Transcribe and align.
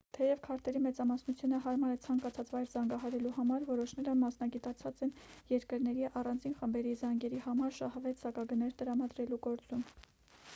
թեև 0.17 0.39
քարտերի 0.45 0.79
մեծամասնությունը 0.83 1.57
հարմար 1.65 1.91
է 1.95 1.99
ցանկացած 2.05 2.49
վայր 2.53 2.71
զանգահարելու 2.71 3.33
համար 3.35 3.67
որոշները 3.67 4.15
մասնագիտացած 4.23 5.03
են 5.09 5.13
երկրների 5.53 6.09
առանձին 6.23 6.57
խմբերի 6.63 6.97
զանգերի 7.03 7.43
համար 7.47 7.79
շահավետ 7.81 8.23
սակագներ 8.25 8.75
տրամադրելու 8.81 9.43
գործում 9.49 9.89